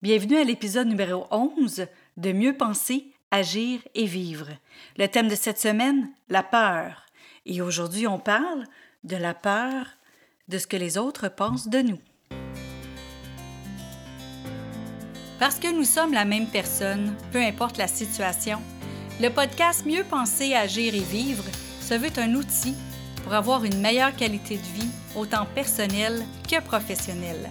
Bienvenue 0.00 0.36
à 0.36 0.44
l'épisode 0.44 0.86
numéro 0.86 1.26
11 1.32 1.86
de 2.18 2.30
Mieux 2.30 2.56
penser, 2.56 3.12
agir 3.32 3.80
et 3.96 4.06
vivre. 4.06 4.46
Le 4.96 5.08
thème 5.08 5.26
de 5.26 5.34
cette 5.34 5.58
semaine, 5.58 6.08
la 6.28 6.44
peur. 6.44 7.04
Et 7.46 7.60
aujourd'hui, 7.62 8.06
on 8.06 8.20
parle 8.20 8.62
de 9.02 9.16
la 9.16 9.34
peur 9.34 9.86
de 10.46 10.56
ce 10.58 10.68
que 10.68 10.76
les 10.76 10.98
autres 10.98 11.28
pensent 11.28 11.66
de 11.66 11.80
nous. 11.80 11.98
Parce 15.40 15.58
que 15.58 15.74
nous 15.74 15.82
sommes 15.82 16.12
la 16.14 16.24
même 16.24 16.46
personne, 16.46 17.16
peu 17.32 17.42
importe 17.42 17.76
la 17.76 17.88
situation, 17.88 18.62
le 19.20 19.30
podcast 19.30 19.84
Mieux 19.84 20.04
penser, 20.04 20.54
agir 20.54 20.94
et 20.94 21.00
vivre 21.00 21.42
se 21.80 21.94
veut 21.94 22.12
un 22.18 22.36
outil 22.36 22.76
pour 23.24 23.34
avoir 23.34 23.64
une 23.64 23.80
meilleure 23.80 24.14
qualité 24.14 24.58
de 24.58 24.80
vie, 24.80 24.90
autant 25.16 25.46
personnelle 25.56 26.24
que 26.48 26.60
professionnelle. 26.62 27.50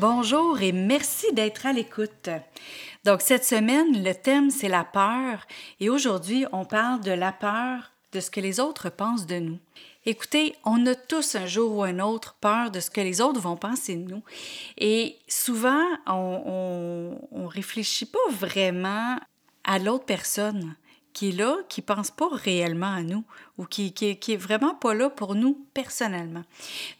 Bonjour 0.00 0.62
et 0.62 0.70
merci 0.70 1.32
d'être 1.32 1.66
à 1.66 1.72
l'écoute. 1.72 2.28
Donc 3.04 3.20
cette 3.20 3.44
semaine, 3.44 4.04
le 4.04 4.12
thème 4.12 4.48
c'est 4.50 4.68
la 4.68 4.84
peur 4.84 5.44
et 5.80 5.90
aujourd'hui 5.90 6.46
on 6.52 6.64
parle 6.64 7.00
de 7.00 7.10
la 7.10 7.32
peur 7.32 7.90
de 8.12 8.20
ce 8.20 8.30
que 8.30 8.38
les 8.38 8.60
autres 8.60 8.90
pensent 8.90 9.26
de 9.26 9.40
nous. 9.40 9.58
Écoutez, 10.06 10.54
on 10.64 10.86
a 10.86 10.94
tous 10.94 11.34
un 11.34 11.46
jour 11.46 11.78
ou 11.78 11.82
un 11.82 11.98
autre 11.98 12.36
peur 12.40 12.70
de 12.70 12.78
ce 12.78 12.90
que 12.90 13.00
les 13.00 13.20
autres 13.20 13.40
vont 13.40 13.56
penser 13.56 13.96
de 13.96 14.08
nous. 14.08 14.22
Et 14.76 15.16
souvent, 15.26 15.84
on 16.06 17.18
ne 17.32 17.46
réfléchit 17.46 18.06
pas 18.06 18.30
vraiment 18.30 19.18
à 19.64 19.80
l'autre 19.80 20.04
personne 20.04 20.76
qui 21.12 21.30
est 21.30 21.32
là, 21.32 21.56
qui 21.68 21.82
pense 21.82 22.10
pas 22.10 22.28
réellement 22.30 22.92
à 22.92 23.02
nous 23.02 23.24
ou 23.58 23.64
qui, 23.64 23.92
qui, 23.92 24.16
qui 24.16 24.34
est 24.34 24.36
vraiment 24.36 24.74
pas 24.74 24.94
là 24.94 25.10
pour 25.10 25.34
nous 25.34 25.66
personnellement. 25.74 26.44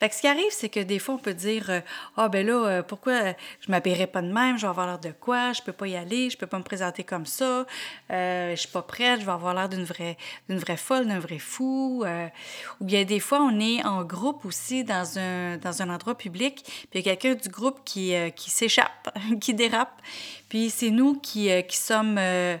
Fait 0.00 0.08
que 0.08 0.14
ce 0.14 0.20
qui 0.20 0.26
arrive, 0.26 0.50
c'est 0.50 0.68
que 0.68 0.80
des 0.80 0.98
fois, 0.98 1.14
on 1.14 1.18
peut 1.18 1.34
dire 1.34 1.70
euh, 1.70 1.80
Ah, 2.16 2.24
oh, 2.26 2.28
ben 2.28 2.44
là, 2.44 2.66
euh, 2.66 2.82
pourquoi 2.82 3.34
je 3.60 3.70
m'habillerai 3.70 4.08
pas 4.08 4.22
de 4.22 4.32
même, 4.32 4.56
je 4.56 4.62
vais 4.62 4.68
avoir 4.68 4.86
l'air 4.86 4.98
de 4.98 5.12
quoi, 5.12 5.52
je 5.52 5.62
peux 5.62 5.72
pas 5.72 5.86
y 5.86 5.96
aller, 5.96 6.30
je 6.30 6.36
peux 6.36 6.48
pas 6.48 6.58
me 6.58 6.64
présenter 6.64 7.04
comme 7.04 7.26
ça, 7.26 7.64
euh, 8.10 8.50
je 8.50 8.56
suis 8.56 8.68
pas 8.68 8.82
prête, 8.82 9.20
je 9.20 9.26
vais 9.26 9.32
avoir 9.32 9.54
l'air 9.54 9.68
d'une 9.68 9.84
vraie, 9.84 10.16
d'une 10.48 10.58
vraie 10.58 10.76
folle, 10.76 11.06
d'un 11.06 11.20
vrai 11.20 11.38
fou. 11.38 12.04
ou 12.80 12.84
bien 12.84 13.04
des 13.04 13.20
fois, 13.20 13.40
on 13.40 13.60
est 13.60 13.84
en 13.84 14.02
groupe 14.02 14.44
aussi 14.44 14.82
dans 14.82 15.18
un, 15.18 15.58
dans 15.58 15.82
un 15.82 15.90
endroit 15.90 16.16
public, 16.16 16.64
puis 16.90 17.00
il 17.00 17.06
y 17.06 17.08
a 17.08 17.16
quelqu'un 17.16 17.40
du 17.40 17.48
groupe 17.48 17.80
qui, 17.84 18.14
qui 18.34 18.50
s'échappe, 18.50 19.16
qui 19.40 19.54
dérape, 19.54 20.02
puis 20.48 20.70
c'est 20.70 20.90
nous 20.90 21.14
qui, 21.20 21.50
qui 21.68 21.76
sommes 21.76 22.14
mal 22.14 22.60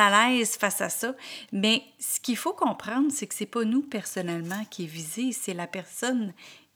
à 0.00 0.28
l'aise 0.28 0.56
face 0.56 0.71
à 0.80 0.88
ça. 0.88 1.14
Mais 1.52 1.82
ce 1.98 2.20
qu'il 2.20 2.36
faut 2.36 2.52
comprendre, 2.52 3.10
c'est 3.10 3.26
que 3.26 3.34
c'est 3.34 3.46
pas 3.46 3.64
nous 3.64 3.82
personnellement 3.82 4.64
qui 4.70 4.84
est 4.84 4.86
visé, 4.86 5.32
c'est 5.32 5.54
la 5.54 5.66
personne 5.66 6.32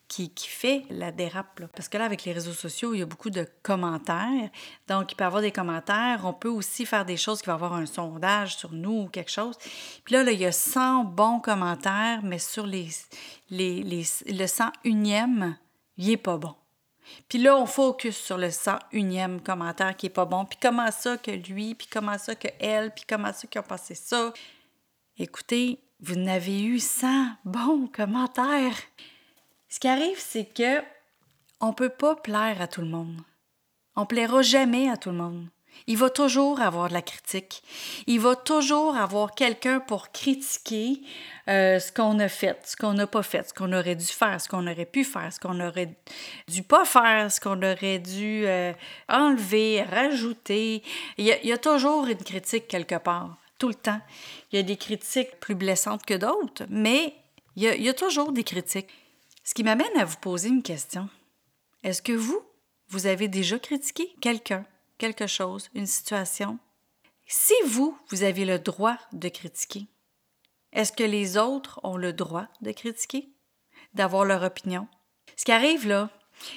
qui, 0.09 0.31
qui, 0.31 0.49
fait 0.49 0.85
la 0.89 1.11
dérape. 1.11 1.63
Parce 1.75 1.89
que 1.89 1.99
là, 1.99 2.05
avec 2.05 2.25
les 2.25 2.33
réseaux 2.33 2.53
sociaux, 2.53 2.95
il 2.95 3.01
y 3.01 3.03
a 3.03 3.07
beaucoup 3.07 3.31
de 3.31 3.47
commentaires. 3.63 4.51
Donc, 4.89 5.13
il 5.13 5.17
peut 5.17 5.25
y 5.25 5.27
avoir 5.27 5.43
des 5.43 5.51
commentaires. 5.51 6.21
On 6.25 6.33
peut 6.33 6.49
aussi 6.49 6.87
faire 6.87 7.05
des 7.05 7.17
choses 7.17 7.41
qui 7.41 7.47
vont 7.47 7.55
avoir 7.55 7.75
un 7.75 7.87
sondage 7.87 8.57
sur 8.57 8.73
nous 8.73 9.03
ou 9.03 9.09
quelque 9.09 9.31
chose. 9.31 9.57
Puis 10.05 10.15
là, 10.15 10.23
là 10.23 10.33
il 10.33 10.41
y 10.41 10.47
a 10.47 10.53
100 10.53 11.05
bons 11.05 11.41
commentaires, 11.41 12.21
mais 12.23 12.39
sur 12.39 12.67
les, 12.67 12.89
les, 13.51 13.83
les 13.83 14.05
le 14.27 14.45
101e, 14.45 15.55
il 15.97 16.09
n'est 16.09 16.17
pas 16.17 16.37
bon. 16.37 16.55
Puis 17.29 17.39
là, 17.39 17.57
on 17.57 17.67
focus 17.67 18.17
sur 18.17 18.39
le 18.39 18.49
101e 18.49 19.41
commentaire 19.43 19.97
qui 19.97 20.07
est 20.07 20.11
pas 20.11 20.25
bon. 20.25 20.45
Puis 20.45 20.59
comment 20.61 20.91
ça 20.91 21.17
que 21.17 21.31
lui, 21.31 21.75
puis 21.75 21.89
comment 21.91 22.19
ça 22.19 22.35
que 22.35 22.49
elle, 22.61 22.93
puis 22.93 23.05
comment 23.09 23.33
ça 23.33 23.47
qu'ils 23.47 23.61
ont 23.61 23.65
passé 23.65 23.95
ça? 23.95 24.33
Écoutez, 25.19 25.81
vous 26.01 26.17
n'avez 26.17 26.63
eu 26.63 26.79
100 26.79 27.09
bons 27.45 27.87
commentaires. 27.87 28.77
Ce 29.69 29.81
qui 29.81 29.89
arrive, 29.89 30.19
c'est 30.19 30.47
que 30.47 30.83
on 31.61 31.73
peut 31.73 31.89
pas 31.89 32.17
plaire 32.17 32.61
à 32.61 32.67
tout 32.67 32.83
le 32.83 32.89
monde. 32.89 33.21
On 33.95 34.05
plaira 34.05 34.43
jamais 34.43 34.91
à 34.91 34.97
tout 34.97 35.11
le 35.11 35.17
monde. 35.17 35.49
Il 35.87 35.97
va 35.99 36.11
toujours 36.11 36.61
avoir 36.61 36.89
de 36.89 36.95
la 36.95 37.03
critique. 37.03 37.63
Il 38.07 38.21
va 38.21 38.35
toujours 38.35 38.97
avoir 38.97 39.35
quelqu'un 39.35 39.81
pour 39.81 40.11
critiquer 40.11 41.01
euh, 41.49 41.79
ce 41.79 41.93
qu'on 41.93 42.19
a 42.19 42.29
fait, 42.29 42.59
ce 42.65 42.77
qu'on 42.77 42.95
n'a 42.95 43.07
pas 43.07 43.23
fait, 43.23 43.49
ce 43.49 43.55
qu'on 43.55 43.73
aurait 43.73 43.95
dû 43.95 44.05
faire, 44.05 44.41
ce 44.41 44.49
qu'on 44.49 44.67
aurait 44.67 44.85
pu 44.85 45.05
faire, 45.05 45.33
ce 45.33 45.39
qu'on 45.39 45.61
aurait 45.61 45.95
dû 46.49 46.63
pas 46.63 46.85
faire, 46.85 47.31
ce 47.31 47.41
qu'on 47.41 47.63
aurait 47.63 48.01
dû 48.01 48.45
euh, 48.47 48.73
enlever, 49.09 49.83
rajouter. 49.83 50.83
Il 51.19 51.25
y, 51.25 51.53
a, 51.53 51.59
toujours 51.59 52.07
une 52.07 52.17
critique 52.17 52.67
quelque 52.67 52.97
part, 52.97 53.37
tout 53.59 53.69
le 53.69 53.75
temps. 53.75 54.01
Il 54.51 54.57
y 54.57 54.59
a 54.59 54.63
des 54.63 54.77
critiques 54.77 55.39
plus 55.39 55.55
blessantes 55.55 56.05
que 56.05 56.15
d'autres, 56.15 56.65
mais 56.69 57.15
il 57.55 57.63
y, 57.63 57.69
a, 57.69 57.77
il 57.77 57.83
y 57.83 57.89
a 57.89 57.95
toujours 57.95 58.33
des 58.33 58.45
critiques. 58.45 58.91
Ce 59.45 59.55
qui 59.55 59.63
m'amène 59.63 59.97
à 59.97 60.05
vous 60.05 60.17
poser 60.17 60.49
une 60.49 60.65
question. 60.65 61.09
Est-ce 61.85 62.03
que 62.03 62.13
vous, 62.13 62.41
vous 62.89 63.07
avez 63.07 63.29
déjà 63.29 63.61
critiqué 63.61 64.13
quelqu'un? 64.21 64.65
Quelque 64.99 65.27
chose, 65.27 65.71
une 65.75 65.87
situation, 65.87 66.59
si 67.27 67.55
vous, 67.67 67.99
vous 68.11 68.23
avez 68.23 68.45
le 68.45 68.59
droit 68.59 68.99
de 69.13 69.29
critiquer, 69.29 69.87
est-ce 70.73 70.93
que 70.93 71.05
les 71.05 71.37
autres 71.37 71.81
ont 71.83 71.97
le 71.97 72.13
droit 72.13 72.47
de 72.61 72.71
critiquer, 72.73 73.29
d'avoir 73.95 74.25
leur 74.25 74.43
opinion? 74.43 74.89
Ce 75.37 75.45
qui 75.45 75.53
arrive 75.53 75.87
là, 75.89 76.11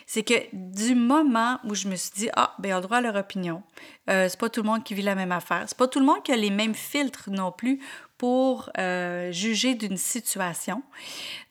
c'est 0.06 0.24
que 0.24 0.34
du 0.54 0.96
moment 0.96 1.60
où 1.64 1.76
je 1.76 1.88
me 1.88 1.96
suis 1.96 2.12
dit, 2.16 2.30
ah, 2.36 2.54
ben, 2.60 2.74
on 2.74 2.78
a 2.78 2.82
droit 2.82 2.98
à 2.98 3.02
leur 3.02 3.16
opinion, 3.16 3.64
euh, 4.10 4.28
c'est 4.30 4.40
pas 4.40 4.50
tout 4.50 4.62
le 4.62 4.68
monde 4.68 4.84
qui 4.84 4.94
vit 4.94 5.02
la 5.02 5.16
même 5.16 5.32
affaire, 5.32 5.64
c'est 5.68 5.78
pas 5.78 5.88
tout 5.88 6.00
le 6.00 6.06
monde 6.06 6.24
qui 6.24 6.32
a 6.32 6.38
les 6.38 6.50
mêmes 6.50 6.76
filtres 6.76 7.30
non 7.30 7.52
plus 7.52 7.80
pour 8.18 8.70
euh, 8.78 9.32
juger 9.32 9.76
d'une 9.76 9.96
situation. 9.96 10.84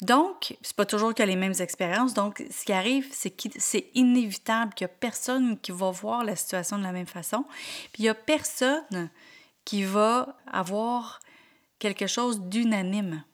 Donc, 0.03 0.57
c'est 0.61 0.77
pas 0.77 0.85
toujours 0.85 1.15
qu'il 1.15 1.23
a 1.23 1.27
les 1.27 1.35
mêmes 1.35 1.55
expériences. 1.61 2.13
Donc, 2.13 2.45
ce 2.51 2.65
qui 2.67 2.73
arrive, 2.73 3.09
c'est 3.11 3.31
que 3.31 3.49
c'est 3.57 3.87
inévitable 3.95 4.75
qu'il 4.75 4.85
y 4.85 4.91
a 4.91 4.93
personne 4.93 5.59
qui 5.59 5.73
va 5.73 5.91
voir 5.91 6.25
la 6.25 6.37
situation 6.37 6.77
de 6.77 6.83
la 6.83 6.93
même 6.93 7.07
façon. 7.07 7.47
Puis 7.93 8.03
il 8.03 8.05
y 8.05 8.09
a 8.11 8.15
personne 8.15 9.09
qui 9.65 9.83
va 9.83 10.37
avoir 10.47 11.21
quelque 11.79 12.07
chose 12.07 12.41
d'unanime. 12.41 13.25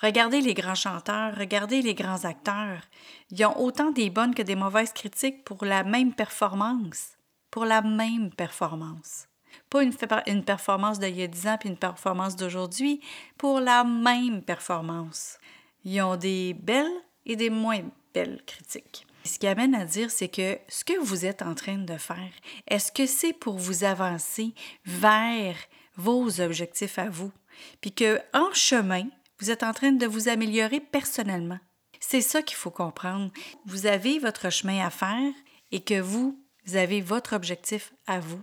Regardez 0.00 0.40
les 0.40 0.54
grands 0.54 0.76
chanteurs, 0.76 1.34
regardez 1.36 1.82
les 1.82 1.94
grands 1.94 2.24
acteurs. 2.24 2.82
Ils 3.30 3.44
ont 3.44 3.58
autant 3.60 3.90
des 3.90 4.10
bonnes 4.10 4.34
que 4.34 4.42
des 4.42 4.54
mauvaises 4.54 4.92
critiques 4.92 5.44
pour 5.44 5.64
la 5.64 5.82
même 5.82 6.14
performance. 6.14 7.16
Pour 7.50 7.64
la 7.64 7.82
même 7.82 8.30
performance. 8.30 9.26
Pas 9.70 9.82
une, 9.82 10.44
performance 10.44 10.98
d'il 10.98 11.16
y 11.16 11.22
a 11.22 11.26
10 11.26 11.46
ans 11.48 11.56
puis 11.58 11.68
une 11.68 11.76
performance 11.76 12.36
d'aujourd'hui, 12.36 13.00
pour 13.36 13.60
la 13.60 13.84
même 13.84 14.42
performance. 14.42 15.38
Ils 15.84 16.00
ont 16.00 16.16
des 16.16 16.54
belles 16.54 16.86
et 17.26 17.36
des 17.36 17.50
moins 17.50 17.80
belles 18.14 18.42
critiques. 18.46 19.06
Ce 19.24 19.38
qui 19.38 19.46
amène 19.46 19.74
à 19.74 19.84
dire, 19.84 20.10
c'est 20.10 20.28
que 20.28 20.58
ce 20.68 20.84
que 20.84 20.98
vous 20.98 21.26
êtes 21.26 21.42
en 21.42 21.54
train 21.54 21.76
de 21.76 21.96
faire, 21.98 22.30
est-ce 22.66 22.92
que 22.92 23.06
c'est 23.06 23.32
pour 23.32 23.58
vous 23.58 23.84
avancer 23.84 24.54
vers 24.86 25.56
vos 25.96 26.40
objectifs 26.40 26.98
à 26.98 27.10
vous? 27.10 27.32
Puis 27.80 27.92
que 27.92 28.20
en 28.32 28.52
chemin, 28.54 29.04
vous 29.40 29.50
êtes 29.50 29.62
en 29.62 29.72
train 29.72 29.92
de 29.92 30.06
vous 30.06 30.28
améliorer 30.28 30.80
personnellement. 30.80 31.58
C'est 32.00 32.20
ça 32.20 32.42
qu'il 32.42 32.56
faut 32.56 32.70
comprendre. 32.70 33.30
Vous 33.66 33.86
avez 33.86 34.18
votre 34.18 34.50
chemin 34.50 34.84
à 34.84 34.90
faire 34.90 35.32
et 35.72 35.80
que 35.80 36.00
vous, 36.00 36.40
vous 36.64 36.76
avez 36.76 37.00
votre 37.00 37.34
objectif 37.34 37.92
à 38.06 38.20
vous 38.20 38.42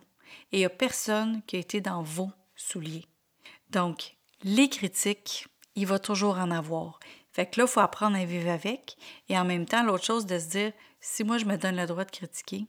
et 0.52 0.58
il 0.58 0.60
n'y 0.60 0.66
a 0.66 0.70
personne 0.70 1.42
qui 1.48 1.56
a 1.56 1.60
été 1.60 1.82
dans 1.82 2.04
vos 2.04 2.32
souliers. 2.56 3.06
Donc, 3.70 4.16
les 4.44 4.70
critiques, 4.70 5.48
il 5.76 5.88
va 5.88 6.00
toujours 6.00 6.38
en 6.38 6.52
avoir. 6.52 7.00
Fait 7.32 7.46
que 7.46 7.60
là, 7.60 7.66
il 7.68 7.72
faut 7.72 7.80
apprendre 7.80 8.18
à 8.18 8.26
vivre 8.26 8.50
avec. 8.50 8.96
Et 9.28 9.38
en 9.38 9.46
même 9.46 9.66
temps, 9.66 9.84
l'autre 9.84 10.06
chose 10.06 10.26
de 10.26 10.40
se 10.40 10.48
dire, 10.48 10.72
si 11.02 11.24
moi 11.24 11.38
je 11.38 11.46
me 11.46 11.58
donne 11.58 11.76
le 11.76 11.86
droit 11.86 12.06
de 12.06 12.12
critiquer, 12.12 12.66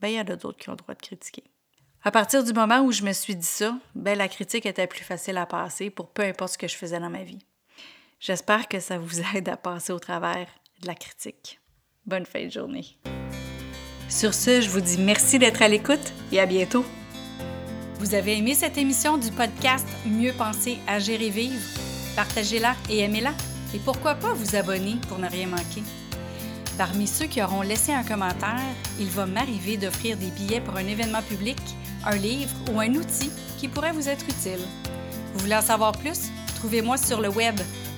ben 0.00 0.08
il 0.08 0.14
y 0.14 0.20
en 0.20 0.24
a 0.24 0.36
d'autres 0.36 0.58
qui 0.58 0.68
ont 0.68 0.72
le 0.72 0.78
droit 0.78 0.94
de 0.94 1.00
critiquer. 1.00 1.44
À 2.02 2.10
partir 2.10 2.42
du 2.42 2.52
moment 2.52 2.80
où 2.80 2.92
je 2.92 3.02
me 3.02 3.12
suis 3.12 3.36
dit 3.36 3.46
ça, 3.46 3.78
ben 3.94 4.16
la 4.16 4.28
critique 4.28 4.66
était 4.66 4.86
plus 4.86 5.04
facile 5.04 5.36
à 5.36 5.46
passer 5.46 5.90
pour 5.90 6.10
peu 6.10 6.22
importe 6.22 6.54
ce 6.54 6.58
que 6.58 6.68
je 6.68 6.76
faisais 6.76 6.98
dans 6.98 7.10
ma 7.10 7.24
vie. 7.24 7.44
J'espère 8.20 8.68
que 8.68 8.80
ça 8.80 8.98
vous 8.98 9.20
aide 9.34 9.48
à 9.48 9.56
passer 9.56 9.94
au 9.94 9.98
travers 9.98 10.46
de 10.82 10.86
la 10.86 10.94
critique. 10.94 11.58
Bonne 12.04 12.26
fin 12.26 12.44
de 12.44 12.50
journée. 12.50 12.84
Sur 14.10 14.34
ce, 14.34 14.60
je 14.60 14.68
vous 14.68 14.82
dis 14.82 14.98
merci 14.98 15.38
d'être 15.38 15.62
à 15.62 15.68
l'écoute 15.68 16.12
et 16.30 16.38
à 16.38 16.44
bientôt. 16.44 16.84
Vous 17.98 18.14
avez 18.14 18.36
aimé 18.36 18.54
cette 18.54 18.76
émission 18.76 19.16
du 19.16 19.30
podcast 19.30 19.86
Mieux 20.04 20.34
penser, 20.34 20.76
agir 20.86 21.22
et 21.22 21.30
vivre? 21.30 21.64
Partagez-la 22.14 22.76
et 22.90 22.98
aimez-la. 22.98 23.32
Et 23.74 23.78
pourquoi 23.78 24.14
pas 24.16 24.34
vous 24.34 24.54
abonner 24.54 24.96
pour 25.08 25.18
ne 25.18 25.28
rien 25.28 25.46
manquer? 25.46 25.82
Parmi 26.76 27.06
ceux 27.06 27.26
qui 27.26 27.42
auront 27.42 27.62
laissé 27.62 27.94
un 27.94 28.04
commentaire, 28.04 28.60
il 28.98 29.08
va 29.08 29.24
m'arriver 29.24 29.78
d'offrir 29.78 30.18
des 30.18 30.30
billets 30.30 30.60
pour 30.60 30.76
un 30.76 30.86
événement 30.86 31.22
public 31.22 31.56
un 32.04 32.16
livre 32.16 32.54
ou 32.70 32.80
un 32.80 32.94
outil 32.94 33.30
qui 33.58 33.68
pourrait 33.68 33.92
vous 33.92 34.08
être 34.10 34.24
utile. 34.24 34.60
Vous 35.32 35.40
voulez 35.40 35.56
en 35.56 35.62
savoir 35.62 35.92
plus? 35.92 36.30
Trouvez-moi 36.56 36.98
sur 36.98 37.22
le 37.22 37.30
web 37.30 37.58